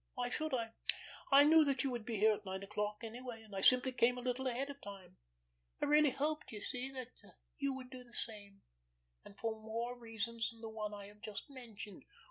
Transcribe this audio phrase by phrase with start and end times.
[0.15, 0.73] Why should I?
[1.31, 4.17] I knew that you would be here at nine o'clock anyway, and I simply came
[4.17, 5.17] a little ahead of time.
[5.79, 7.21] I really hoped, you see, that
[7.59, 12.05] you would do the same—and for more reasons than the one I have just mentioned."